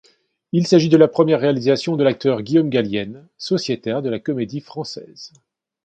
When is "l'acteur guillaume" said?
2.03-2.71